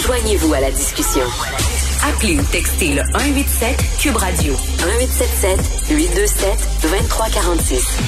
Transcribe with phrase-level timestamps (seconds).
[0.00, 1.20] Joignez-vous à la discussion.
[2.02, 6.48] Appelez ou textez le 187 Cube Radio 1877 827
[6.84, 7.98] 2346.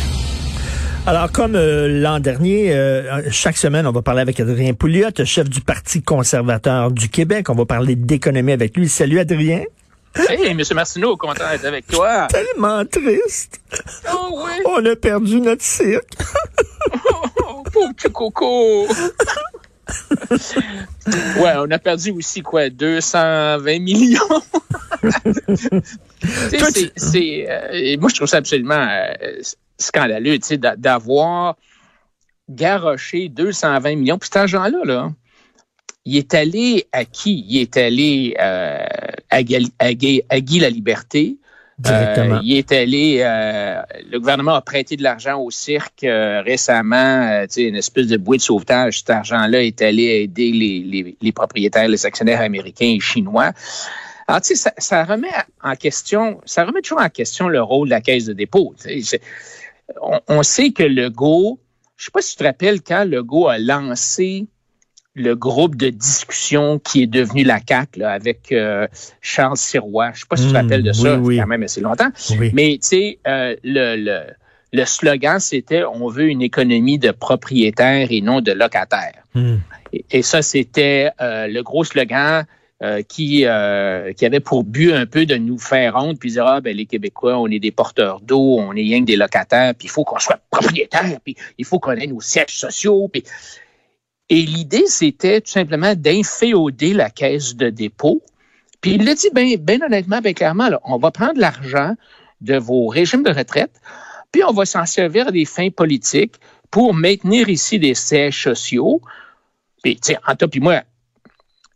[1.07, 5.51] Alors, comme euh, l'an dernier, euh, chaque semaine, on va parler avec Adrien Pouliot, chef
[5.51, 7.51] du Parti conservateur du Québec.
[7.51, 8.89] On va parler d'économie avec lui.
[8.89, 9.65] Salut, Adrien.
[10.17, 10.61] Hey, M.
[10.75, 12.27] Martineau, content d'être avec toi.
[12.31, 13.61] Tellement triste.
[14.11, 14.53] Oh oui.
[14.65, 16.17] On a perdu notre cirque.
[18.01, 18.87] Petit coco.
[21.41, 24.21] ouais, on a perdu aussi quoi, 220 millions.
[26.23, 29.41] c'est, c'est, euh, moi, je trouve ça absolument euh,
[29.79, 30.39] scandaleux,
[30.77, 31.57] d'avoir
[32.49, 34.19] garoché 220 millions.
[34.19, 35.13] Puis cet argent-là, là,
[36.05, 37.45] il est allé à qui?
[37.49, 38.85] Il est allé euh,
[39.31, 41.37] à, Guy, à, La Liberté.
[41.81, 42.37] Directement.
[42.37, 43.81] Euh, il est allé, euh,
[44.11, 48.43] le gouvernement a prêté de l'argent au cirque euh, récemment, une espèce de bouée de
[48.43, 48.99] sauvetage.
[48.99, 53.53] Cet argent-là est allé aider les, propriétaires, les actionnaires américains et chinois.
[54.29, 55.31] Alors, tu sais, ça, remet
[55.63, 58.75] en question, ça remet toujours en question le rôle de la caisse de dépôt.
[60.29, 61.11] On, sait que le
[61.97, 64.47] je sais pas si tu te rappelles quand le Go a lancé
[65.21, 68.87] le groupe de discussion qui est devenu la CAC avec euh,
[69.21, 70.13] Charles Sirois.
[70.15, 72.09] Je sais pas si tu te hmm, rappelles de ça, oui, quand même assez longtemps.
[72.39, 72.51] Oui.
[72.55, 74.21] Mais tu sais, euh, le, le,
[74.73, 79.23] le, slogan, c'était on veut une économie de propriétaires et non de locataires.
[79.35, 79.57] Mm.
[79.93, 82.45] Et, et, ça, c'était euh, le gros slogan
[83.09, 83.45] qui,
[84.17, 86.87] qui avait pour but un peu de nous faire honte, puis dire, ah, ben, les
[86.87, 90.03] Québécois, on est des porteurs d'eau, on est rien que des locataires, puis il faut
[90.03, 93.23] qu'on soit propriétaire, puis il faut qu'on ait nos sièges sociaux, puis...
[94.31, 98.23] Et l'idée, c'était tout simplement d'inféoder la caisse de dépôt.
[98.81, 101.95] Puis il l'a dit bien ben honnêtement, bien clairement, là, on va prendre l'argent
[102.41, 103.73] de vos régimes de retraite,
[104.33, 106.37] puis on va s'en servir à des fins politiques
[106.71, 109.03] pour maintenir ici des sièges sociaux.
[109.83, 110.83] Puis, tu sais, en toi puis moi,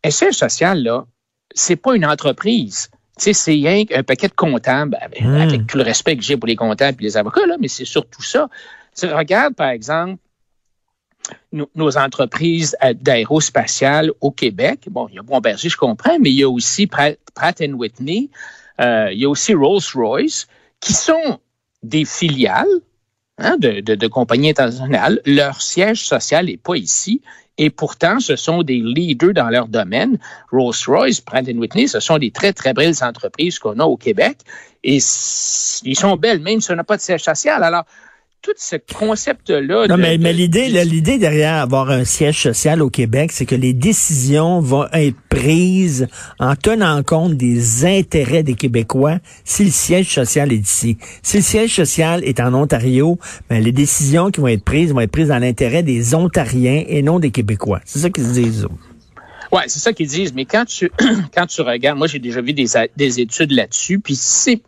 [0.05, 1.05] un siège social, là,
[1.55, 2.89] c'est pas une entreprise.
[3.19, 5.35] Tu sais, c'est qu'un paquet de comptables, avec, mmh.
[5.35, 7.85] avec, tout le respect que j'ai pour les comptables et les avocats, là, mais c'est
[7.85, 8.49] surtout ça.
[8.97, 10.21] Tu regardes, par exemple,
[11.55, 14.89] nos, entreprises d'aérospatiales au Québec.
[14.91, 17.19] Bon, il y a Bombardier, je comprends, mais il y a aussi Pratt,
[17.61, 18.31] Whitney,
[18.81, 20.47] euh, il y a aussi Rolls-Royce,
[20.81, 21.39] qui sont
[21.83, 22.67] des filiales
[23.39, 25.21] hein, de, de, de, compagnies internationales.
[25.25, 27.23] Leur siège social n'est pas ici.
[27.57, 30.19] Et pourtant, ce sont des leaders dans leur domaine.
[30.51, 34.39] Rolls-Royce, Pratt Whitney, ce sont des très, très belles entreprises qu'on a au Québec.
[34.83, 37.63] Et ils sont belles, même si on n'a pas de siège social.
[37.63, 37.85] Alors,
[38.45, 39.87] tout ce concept-là.
[39.89, 43.55] Non, de, mais, mais l'idée, l'idée derrière avoir un siège social au Québec, c'est que
[43.55, 46.07] les décisions vont être prises
[46.39, 50.99] en tenant compte des intérêts des Québécois si le siège social est ici.
[51.23, 53.19] Si le siège social est en Ontario,
[53.49, 57.01] ben, les décisions qui vont être prises vont être prises dans l'intérêt des Ontariens et
[57.01, 57.81] non des Québécois.
[57.87, 58.69] C'est ça qu'ils disent.
[59.53, 60.35] Ouais, c'est ça qu'ils disent.
[60.35, 60.93] Mais quand tu
[61.35, 64.61] quand tu regardes, moi j'ai déjà vu des, des études là-dessus, puis c'est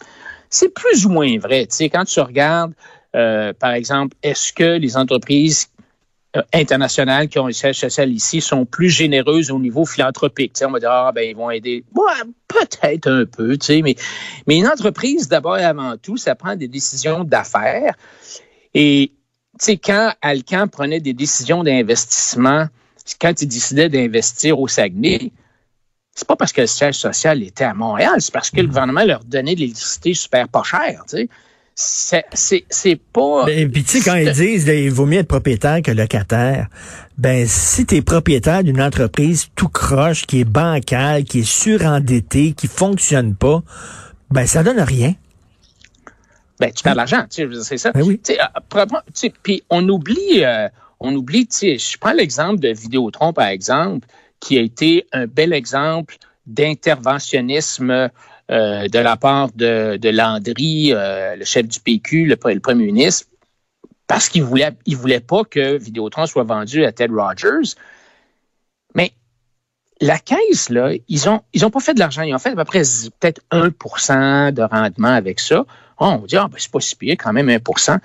[0.48, 1.66] c'est plus ou moins vrai.
[1.66, 2.72] Tu sais, quand tu regardes
[3.14, 5.68] euh, par exemple, est-ce que les entreprises
[6.36, 10.56] euh, internationales qui ont un siège social ici sont plus généreuses au niveau philanthropique?
[10.62, 11.84] on va dire, ah, ben, ils vont aider.
[11.94, 13.96] Ouais, peut-être un peu, tu sais, mais,
[14.46, 17.94] mais une entreprise, d'abord et avant tout, ça prend des décisions d'affaires.
[18.74, 19.12] Et,
[19.58, 22.66] tu sais, quand Alcan prenait des décisions d'investissement,
[23.20, 25.32] quand il décidait d'investir au Saguenay,
[26.14, 28.66] c'est pas parce que le siège social était à Montréal, c'est parce que le mm-hmm.
[28.68, 31.28] gouvernement leur donnait de l'électricité super pas chère, tu sais
[31.78, 33.44] c'est pas.
[33.44, 36.68] Ben, puis tu sais, quand ils disent il vaut mieux être propriétaire que locataire,
[37.18, 42.52] ben si tu es propriétaire d'une entreprise tout croche, qui est bancale, qui est surendetté,
[42.52, 43.62] qui fonctionne pas,
[44.30, 45.14] ben ça donne rien.
[46.58, 47.92] Ben tu perds de l'argent, tu sais, c'est ça.
[47.92, 48.18] Ben oui.
[48.30, 53.48] Euh, puis on oublie, euh, on oublie, tu sais, je prends l'exemple de Vidéotron par
[53.48, 54.08] exemple,
[54.40, 56.16] qui a été un bel exemple
[56.46, 58.08] d'interventionnisme
[58.50, 63.26] euh, de la part de, Landry, euh, le chef du PQ, le, premier ministre,
[64.06, 67.74] parce qu'il voulait, voulait pas que Vidéotron soit vendu à Ted Rogers.
[68.94, 69.12] Mais
[70.00, 72.22] la caisse, là, ils ont, ils ont pas fait de l'argent.
[72.22, 72.82] Ils ont fait à peu près
[73.18, 75.64] peut-être 1% de rendement avec ça.
[75.98, 77.98] Oh, on dit, ah, ben, c'est pas si pire, quand même 1%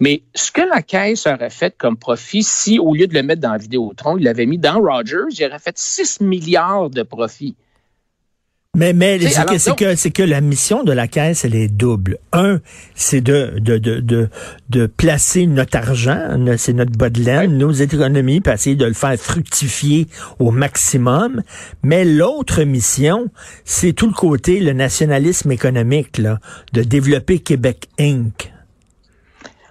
[0.00, 3.42] Mais ce que la caisse aurait fait comme profit, si au lieu de le mettre
[3.42, 7.54] dans Vidéotron, il l'avait mis dans Rogers, il aurait fait 6 milliards de profit.
[8.74, 11.68] Mais, mais c'est que, c'est que, c'est que la mission de la caisse, elle est
[11.68, 12.18] double.
[12.32, 12.60] Un,
[12.94, 14.28] c'est de, de, de, de,
[14.70, 17.58] de placer notre argent, c'est notre bas de laine, oui.
[17.58, 20.08] nos économies, puis essayer de le faire fructifier
[20.40, 21.42] au maximum.
[21.82, 23.28] Mais l'autre mission,
[23.64, 26.40] c'est tout le côté, le nationalisme économique, là,
[26.72, 28.52] de développer Québec Inc.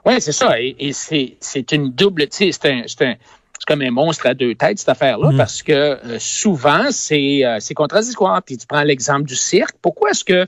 [0.06, 0.60] Oui, c'est ça.
[0.60, 3.16] Et, et c'est, c'est une double, tu sais, c'est un,
[3.64, 5.38] c'est comme un monstre à deux têtes, cette affaire-là, mm.
[5.38, 7.46] parce que euh, souvent, c'est
[7.76, 8.44] contradictoire.
[8.44, 9.76] Puis tu prends l'exemple du cirque.
[9.82, 10.46] Pourquoi est-ce que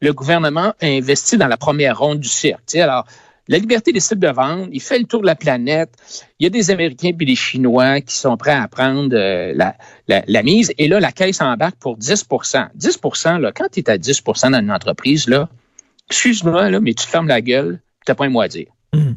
[0.00, 2.72] le gouvernement a investi dans la première ronde du cirque?
[2.76, 3.04] alors,
[3.48, 5.90] la liberté décide de vendre, il fait le tour de la planète.
[6.38, 9.74] Il y a des Américains puis des Chinois qui sont prêts à prendre euh, la,
[10.06, 10.72] la, mise.
[10.78, 14.60] Et là, la caisse embarque pour 10% 10% là, quand tu es à 10% dans
[14.60, 15.48] une entreprise, là,
[16.08, 18.68] excuse-moi, là, mais tu te fermes la gueule, tu n'as pas un mot à dire.
[18.92, 19.14] Mmh.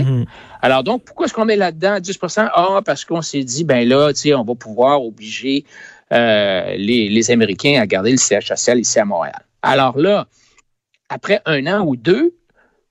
[0.00, 0.24] Mmh.
[0.62, 4.12] Alors donc, pourquoi est-ce qu'on met là-dedans 10% Ah, parce qu'on s'est dit, ben là,
[4.36, 5.64] on va pouvoir obliger
[6.12, 9.42] euh, les, les Américains à garder le siège social ici à Montréal.
[9.62, 10.26] Alors là,
[11.08, 12.34] après un an ou deux,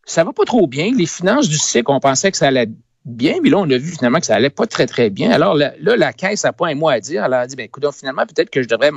[0.06, 0.92] ça va pas trop bien.
[0.96, 2.70] Les finances du cycle, on pensait que ça allait
[3.06, 5.32] bien, mais là, on a vu finalement que ça allait pas très, très bien.
[5.32, 7.26] Alors là, la caisse n'a pas un mot à dire.
[7.26, 8.92] Elle a dit, ben, écoute, finalement, peut-être que je devrais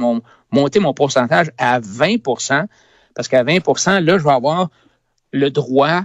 [0.51, 2.67] monter mon pourcentage à 20%
[3.15, 4.69] parce qu'à 20% là, je vais avoir
[5.33, 6.03] le droit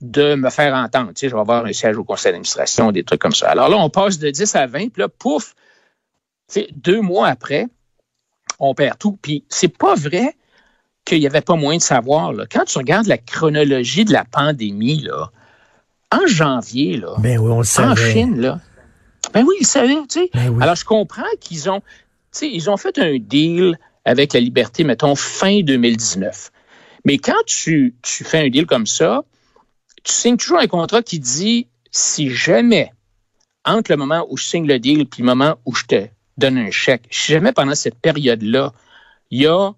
[0.00, 1.08] de me faire entendre.
[1.08, 3.48] Tu sais, je vais avoir un siège au conseil d'administration, des trucs comme ça.
[3.48, 5.54] Alors là, on passe de 10 à 20, puis là, pouf,
[6.74, 7.66] deux mois après,
[8.58, 9.18] on perd tout.
[9.20, 10.36] Puis c'est pas vrai
[11.04, 12.32] qu'il n'y avait pas moyen de savoir.
[12.32, 12.44] Là.
[12.50, 15.30] Quand tu regardes la chronologie de la pandémie, là,
[16.12, 18.60] en janvier, là, ben oui, on en Chine, là,
[19.32, 19.94] ben oui, ils savaient.
[20.08, 20.30] Tu sais.
[20.34, 21.82] Ben Alors, je comprends qu'ils ont,
[22.42, 26.52] ils ont fait un deal avec la liberté, mettons, fin 2019.
[27.04, 29.22] Mais quand tu, tu fais un deal comme ça,
[30.06, 32.92] tu signes toujours un contrat qui dit si jamais,
[33.64, 36.06] entre le moment où je signe le deal et le moment où je te
[36.38, 38.72] donne un chèque, si jamais pendant cette période-là,
[39.30, 39.72] il y a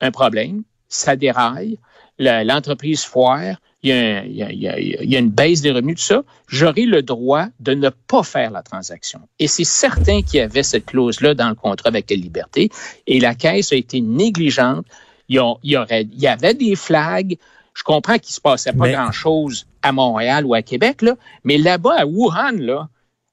[0.00, 1.78] un problème, ça déraille,
[2.18, 7.74] l'entreprise foire, il y, a, une baisse des revenus, tout ça, j'aurai le droit de
[7.74, 9.20] ne pas faire la transaction.
[9.38, 12.70] Et c'est certain qu'il y avait cette clause-là dans le contrat avec la liberté,
[13.06, 14.86] et la Caisse a été négligente.
[15.28, 17.38] Y, il y avait des flags.
[17.74, 21.94] Je comprends qu'il se passait pas grand-chose à Montréal ou à Québec, là, mais là-bas,
[21.98, 22.88] à Wuhan, là,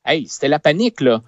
[0.05, 1.21] hey, c'était la panique, là.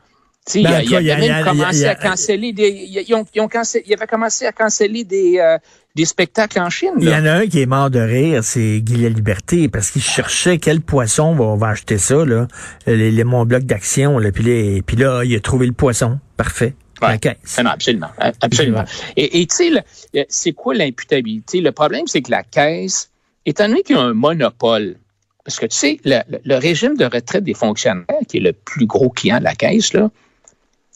[0.54, 2.69] il, avait même commencé à canceller des.
[2.69, 3.50] Ils, ont, ils, ont
[3.86, 5.57] ils avaient commencé à canceller des, euh,
[5.95, 6.95] des spectacles en Chine.
[6.98, 9.92] Il y en a un qui est mort de rire, c'est Guy La Liberté, parce
[9.92, 12.48] qu'il cherchait quel poisson on va, acheter ça, là,
[12.88, 16.19] les, les mon bloc d'action, là, puis, puis là, il a trouvé le poisson.
[16.36, 16.75] Parfait.
[17.08, 17.64] Ouais.
[17.64, 18.10] Non, absolument.
[18.42, 18.84] Absolument.
[19.16, 21.62] Et tu sais, c'est quoi l'imputabilité?
[21.62, 23.12] Le problème, c'est que la caisse,
[23.46, 24.98] étant donné qu'il y a un monopole,
[25.44, 28.86] parce que tu sais, le, le, régime de retraite des fonctionnaires, qui est le plus
[28.86, 30.10] gros client de la caisse, là,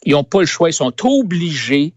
[0.04, 1.94] ils n'ont pas le choix, ils sont obligés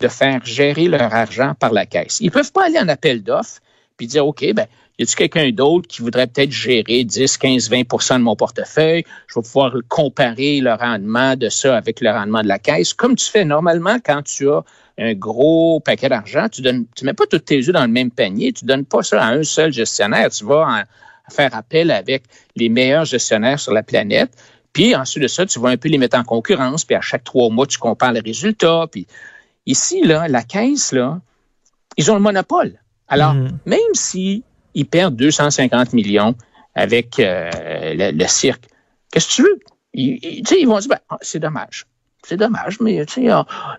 [0.00, 2.18] de faire gérer leur argent par la caisse.
[2.20, 3.60] Ils peuvent pas aller en appel d'offres
[3.96, 4.66] puis dire, OK, ben,
[4.98, 9.04] y a-t-il quelqu'un d'autre qui voudrait peut-être gérer 10, 15, 20% de mon portefeuille?
[9.26, 12.94] Je vais pouvoir comparer le rendement de ça avec le rendement de la caisse.
[12.94, 14.62] Comme tu fais normalement quand tu as
[14.98, 18.10] un gros paquet d'argent, tu donnes, tu mets pas tous tes œufs dans le même
[18.10, 20.30] panier, tu donnes pas ça à un seul gestionnaire.
[20.30, 20.84] Tu vas
[21.30, 22.24] faire appel avec
[22.56, 24.30] les meilleurs gestionnaires sur la planète.
[24.72, 27.24] Puis ensuite de ça, tu vas un peu les mettre en concurrence, puis à chaque
[27.24, 29.06] trois mois, tu compares les résultats, puis
[29.68, 31.20] Ici, là, la caisse, là,
[31.98, 32.80] ils ont le monopole.
[33.06, 33.58] Alors, mm.
[33.66, 34.42] même si
[34.78, 36.36] ils perdent 250 millions
[36.74, 37.50] avec euh,
[38.12, 38.64] le, cirque,
[39.10, 39.58] qu'est-ce que tu veux?
[39.92, 41.84] Ils, ils vont dire, ben, ah, c'est dommage.
[42.26, 43.30] C'est dommage, mais tu sais,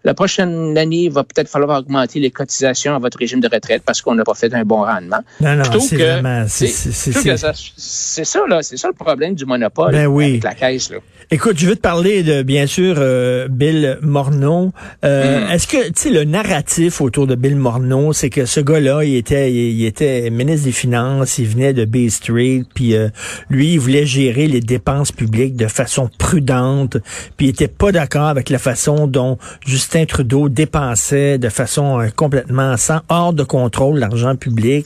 [0.03, 3.83] la prochaine année, il va peut-être falloir augmenter les cotisations à votre régime de retraite
[3.85, 5.19] parce qu'on n'a pas fait un bon rendement.
[5.41, 6.45] Non, non, c'est vraiment...
[6.47, 8.61] C'est ça, là.
[8.63, 10.97] C'est ça le problème du monopole ben avec la caisse, là.
[11.31, 14.71] Écoute, je veux te parler de, bien sûr, euh, Bill Morneau.
[15.05, 15.51] Euh, mm.
[15.51, 19.15] Est-ce que, tu sais, le narratif autour de Bill Morneau, c'est que ce gars-là, il
[19.15, 23.09] était, il, était ministre des Finances, il venait de Bay Street, puis euh,
[23.51, 26.97] lui, il voulait gérer les dépenses publiques de façon prudente,
[27.37, 32.77] puis il était pas d'accord avec la façon dont Justin Trudeau dépensait de façon complètement
[32.77, 34.85] sans hors de contrôle l'argent public.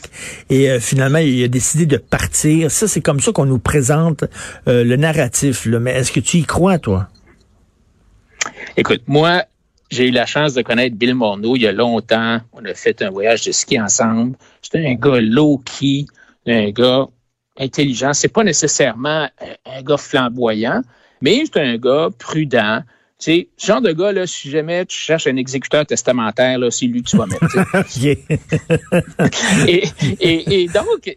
[0.50, 2.72] Et finalement, il a décidé de partir.
[2.72, 4.24] Ça, c'est comme ça qu'on nous présente
[4.66, 5.68] le narratif.
[5.68, 7.10] Mais est-ce que tu y crois, toi?
[8.76, 9.44] Écoute, moi,
[9.92, 12.40] j'ai eu la chance de connaître Bill Morneau il y a longtemps.
[12.54, 14.36] On a fait un voyage de ski ensemble.
[14.62, 16.06] C'est un gars low-key,
[16.48, 17.06] un gars
[17.60, 18.14] intelligent.
[18.14, 19.30] C'est pas nécessairement
[19.66, 20.82] un gars flamboyant,
[21.22, 22.82] mais c'est un gars prudent,
[23.24, 27.04] c'est ce genre de gars, là, si jamais tu cherches un exécuteur testamentaire, c'est lui
[27.04, 27.46] que tu vas mettre.
[29.70, 31.16] et, et, donc,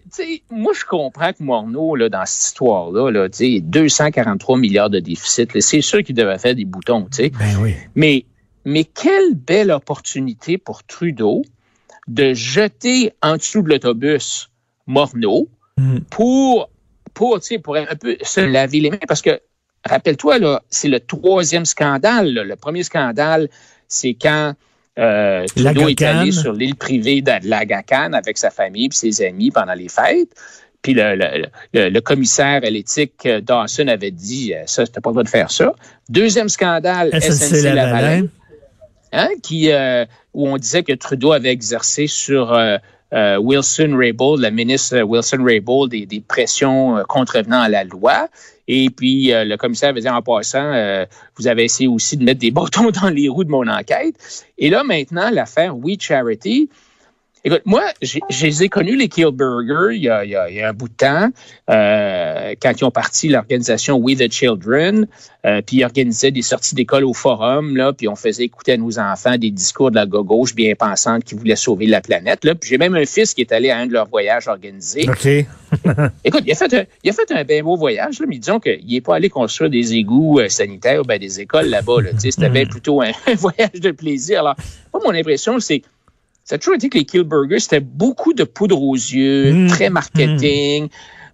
[0.48, 5.80] moi, je comprends que Morneau, là, dans cette histoire-là, là, 243 milliards de déficit, c'est
[5.80, 7.08] sûr qu'il devait faire des boutons.
[7.18, 7.74] Ben oui.
[7.96, 8.24] Mais,
[8.64, 11.42] mais quelle belle opportunité pour Trudeau
[12.06, 14.48] de jeter en dessous de l'autobus
[14.86, 15.98] Morneau mm.
[16.10, 16.70] pour,
[17.14, 18.98] pour, pour un peu se laver les mains.
[19.08, 19.40] Parce que
[19.86, 22.32] rappelle-toi, c'est le troisième scandale.
[22.32, 23.48] Le premier scandale,
[23.88, 24.54] c'est quand
[24.98, 29.50] euh, Trudeau est allé sur l'île privée de Lagacan avec sa famille et ses amis
[29.50, 30.30] pendant les fêtes.
[30.80, 35.50] puis le, commissaire à l'éthique Dawson avait dit ça, c'était pas le droit de faire
[35.50, 35.72] ça.
[36.08, 38.26] Deuxième scandale, SNC, Lavalin,
[39.12, 39.70] hein, qui
[40.32, 42.58] où on disait que Trudeau avait exercé sur
[43.12, 48.28] Wilson Raybould, la ministre Wilson Raybould, des, des pressions contrevenant à la loi.
[48.68, 51.06] Et puis, euh, le commissaire avait dit en passant, euh,
[51.36, 54.14] vous avez essayé aussi de mettre des bâtons dans les roues de mon enquête.
[54.58, 56.68] Et là, maintenant, l'affaire We Charity,
[57.46, 60.72] Écoute, moi, je les ai connus, les Killburger, il y a, il y a, un
[60.72, 61.30] bout de temps,
[61.70, 65.06] euh, quand ils ont parti l'organisation We the Children,
[65.46, 68.76] euh, puis ils organisaient des sorties d'école au forum, là, puis on faisait écouter à
[68.78, 72.44] nos enfants des discours de la gauche bien pensante qui voulait sauver la planète.
[72.44, 72.56] Là.
[72.56, 75.08] Puis j'ai même un fils qui est allé à un de leurs voyages organisés.
[75.08, 75.24] OK.
[76.24, 78.58] Écoute, il a fait un, il a fait un bien beau voyage, là, mais disons
[78.58, 82.02] qu'il n'est pas allé construire des égouts euh, sanitaires ou ben, des écoles là-bas.
[82.02, 84.40] Là, C'était bien plutôt un, un voyage de plaisir.
[84.40, 84.56] Alors,
[84.92, 85.82] moi, mon impression, c'est
[86.46, 89.66] ça a toujours été que les Killburgers, c'était beaucoup de poudre aux yeux, mmh.
[89.66, 90.84] très marketing.
[90.84, 90.88] Mmh.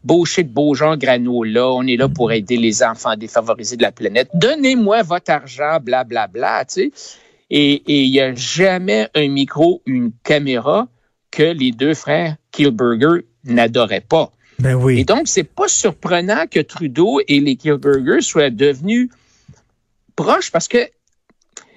[0.04, 3.92] Beau shit, beau genre granola, on est là pour aider les enfants défavorisés de la
[3.92, 4.31] planète.
[4.35, 6.92] Donnez-moi votre argent, blablabla, bla, bla, tu sais.
[7.50, 10.88] Et il n'y a jamais un micro, une caméra
[11.31, 14.33] que les deux frères Killburger n'adoraient pas.
[14.59, 15.00] Ben oui.
[15.00, 19.11] Et donc, c'est pas surprenant que Trudeau et les Killburgers soient devenus
[20.16, 20.78] proches parce que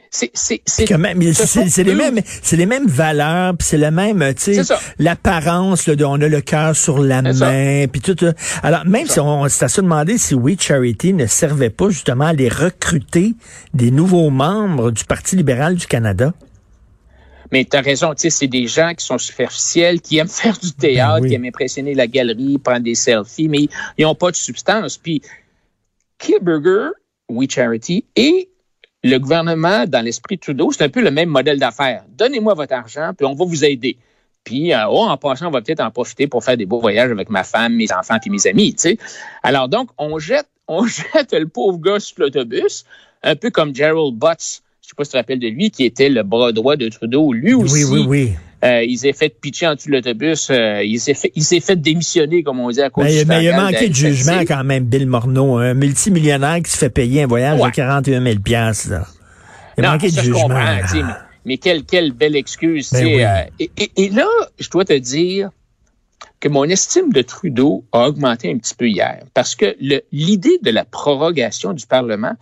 [0.09, 6.21] c'est les mêmes c'est les mêmes valeurs puis c'est le même tu sais l'apparence on
[6.21, 8.15] a le cœur sur la main puis tout
[8.63, 12.25] alors même si on s'est à se demander si We Charity ne servait pas justement
[12.25, 13.33] à les recruter
[13.73, 16.33] des nouveaux membres du Parti libéral du Canada.
[17.51, 20.57] Mais tu as raison, tu sais, c'est des gens qui sont superficiels, qui aiment faire
[20.57, 24.31] du théâtre, ben qui aiment impressionner la galerie, prendre des selfies, mais ils n'ont pas
[24.31, 24.97] de substance.
[24.97, 25.21] Puis,
[27.27, 28.49] We Charity et
[29.05, 32.03] le gouvernement, dans l'esprit Trudeau, c'est un peu le même modèle d'affaires.
[32.17, 33.97] Donnez-moi votre argent, puis on va vous aider.
[34.43, 37.11] Puis, euh, oh, en passant, on va peut-être en profiter pour faire des beaux voyages
[37.11, 38.97] avec ma femme, mes enfants, puis mes amis, tu sais.
[39.43, 42.85] Alors, donc, on jette, on jette le pauvre gars sur l'autobus,
[43.21, 45.85] un peu comme Gerald Butts, je sais pas si tu te rappelles de lui, qui
[45.85, 47.83] était le bras droit de Trudeau, lui aussi.
[47.83, 48.31] Oui, oui, oui.
[48.65, 50.49] Euh, il s'est fait pitcher en dessous de l'autobus.
[50.49, 51.31] Euh, il s'est fait,
[51.61, 54.41] fait démissionner, comme on dit, à cause mais, du Mais il a manqué de jugement
[54.41, 58.35] quand même, Bill Morneau, un multimillionnaire qui se fait payer un voyage de 41 000
[58.89, 59.05] là.
[59.77, 60.47] Il a manqué de jugement.
[60.47, 61.01] mais,
[61.45, 62.91] mais, quelle, quelle belle excuse.
[62.91, 65.49] Ben euh, et, et, et, là, je dois te dire
[66.39, 69.23] que mon estime de Trudeau a augmenté un petit peu hier.
[69.33, 69.75] Parce que
[70.11, 72.33] l'idée de la prorogation du Parlement,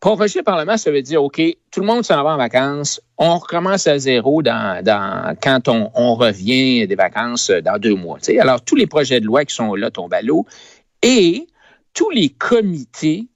[0.00, 3.36] Proroger le Parlement, ça veut dire, OK, tout le monde s'en va en vacances, on
[3.36, 8.16] recommence à zéro dans, dans quand on, on revient des vacances dans deux mois.
[8.22, 8.38] sais.
[8.38, 10.46] Alors, tous les projets de loi qui sont là tombent à l'eau
[11.02, 11.46] et
[11.92, 13.28] tous les comités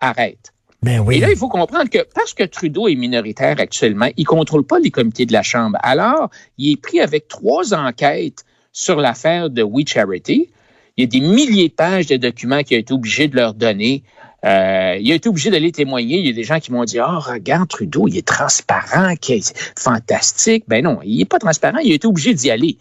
[0.00, 0.52] arrêtent.
[0.82, 1.18] Ben oui.
[1.18, 4.78] Et là, il faut comprendre que parce que Trudeau est minoritaire actuellement, il contrôle pas
[4.78, 5.78] les comités de la Chambre.
[5.82, 10.50] Alors, il est pris avec trois enquêtes sur l'affaire de We Charity.
[10.96, 13.54] Il y a des milliers de pages de documents qu'il a été obligé de leur
[13.54, 14.02] donner
[14.44, 16.18] euh, il a été obligé d'aller témoigner.
[16.18, 19.72] Il y a des gens qui m'ont dit, oh, regarde, Trudeau, il est transparent, est
[19.78, 20.64] fantastique.
[20.68, 22.78] Ben non, il est pas transparent, il a été obligé d'y aller.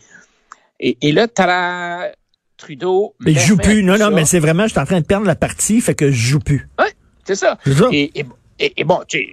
[0.80, 1.28] Et, et là,
[2.58, 3.16] Trudeau.
[3.20, 3.84] Mais je joue plus.
[3.84, 6.12] Non, non, mais c'est vraiment, je suis en train de perdre la partie, fait que
[6.12, 6.68] je joue plus.
[6.78, 6.88] Oui,
[7.25, 7.58] c'est ça.
[7.92, 8.12] Et,
[8.60, 9.25] et, bon, tu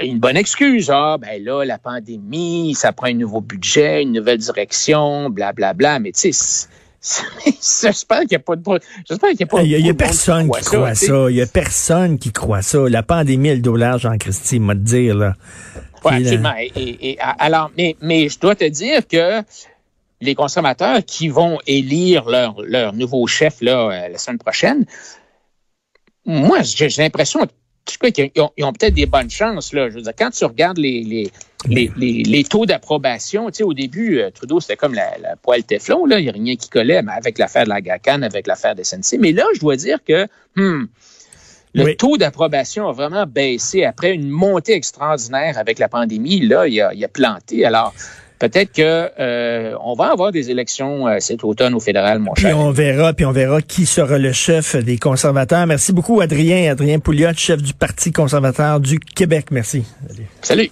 [0.00, 0.90] une bonne excuse.
[0.90, 5.72] Ah, ben là, la pandémie, ça prend un nouveau budget, une nouvelle direction, blablabla.
[5.72, 5.98] Bla, bla.
[5.98, 6.68] Mais tu sais,
[7.02, 8.62] J'espère qu'il n'y a pas de.
[9.08, 9.62] J'espère qu'il n'y a pas.
[9.62, 11.30] Il y a, personne qui croit ça.
[11.30, 12.88] Il y a personne qui croit ça.
[12.88, 15.34] La pandémie, le dollar, Jean-Christy, m'a te dire, là.
[16.04, 16.54] Oui, absolument.
[16.76, 19.42] Et, alors, mais, mais je dois te dire que
[20.20, 24.84] les conservateurs qui vont élire leur, leur nouveau chef là, euh, la semaine prochaine,
[26.26, 27.46] moi, j'ai l'impression
[27.98, 29.72] qu'ils ont, ont peut-être des bonnes chances.
[29.72, 29.88] Là.
[29.90, 31.30] Je veux dire, quand tu regardes les, les,
[31.96, 35.64] les, les, taux d'approbation, tu sais, au début, euh, Trudeau, c'était comme la, la, poêle
[35.64, 38.46] Teflon, là, il n'y a rien qui collait, mais avec l'affaire de la GACAN, avec
[38.46, 39.18] l'affaire des SNC.
[39.18, 40.86] Mais là, je dois dire que hmm,
[41.74, 46.40] le taux d'approbation a vraiment baissé après une montée extraordinaire avec la pandémie.
[46.40, 47.64] Là, il a, il a planté.
[47.64, 47.94] Alors,
[48.40, 52.50] peut-être que euh, on va avoir des élections euh, cet automne au fédéral, mon cher.
[52.50, 55.66] Puis on verra, puis on verra qui sera le chef des conservateurs.
[55.68, 56.72] Merci beaucoup, Adrien.
[56.72, 59.46] Adrien Pouliot, chef du Parti conservateur du Québec.
[59.52, 59.84] Merci.
[60.42, 60.70] Salut.